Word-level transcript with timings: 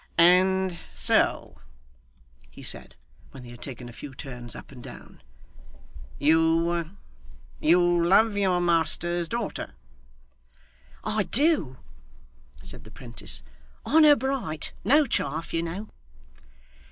'And 0.17 0.83
so,' 0.95 1.57
he 2.49 2.63
said, 2.63 2.95
when 3.29 3.43
they 3.43 3.49
had 3.49 3.61
taken 3.61 3.87
a 3.87 3.93
few 3.93 4.15
turns 4.15 4.55
up 4.55 4.71
and 4.71 4.81
down, 4.83 5.21
you 6.17 6.89
you 7.59 8.03
love 8.03 8.35
your 8.35 8.59
master's 8.59 9.29
daughter?' 9.29 9.75
'I 11.03 11.21
do,' 11.25 11.77
said 12.63 12.83
the 12.83 12.89
'prentice. 12.89 13.43
'Honour 13.85 14.15
bright. 14.15 14.73
No 14.83 15.05
chaff, 15.05 15.53
you 15.53 15.61
know. 15.61 15.87